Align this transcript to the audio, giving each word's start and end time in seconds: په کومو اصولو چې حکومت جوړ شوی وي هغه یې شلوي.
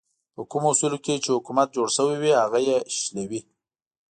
په 0.35 0.41
کومو 0.51 0.69
اصولو 0.73 0.97
چې 1.25 1.33
حکومت 1.37 1.67
جوړ 1.75 1.87
شوی 1.97 2.17
وي 2.21 2.31
هغه 2.41 2.59
یې 2.67 2.77
شلوي. 2.99 3.41